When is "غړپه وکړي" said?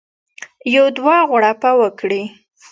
1.29-2.21